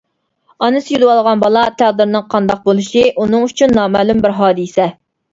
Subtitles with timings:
[0.67, 4.89] ئانىسى يۈدۈۋالغان بالا، تەقدىرنىڭ قانداق بولۇشى ئۇنىڭ ئۈچۈن نامەلۇم بىر ھادىسە.